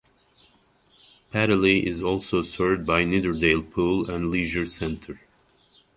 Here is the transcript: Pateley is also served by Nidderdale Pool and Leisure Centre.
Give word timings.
Pateley 1.31 1.85
is 1.85 2.01
also 2.01 2.41
served 2.41 2.87
by 2.87 3.03
Nidderdale 3.03 3.61
Pool 3.61 4.09
and 4.09 4.31
Leisure 4.31 4.65
Centre. 4.65 5.19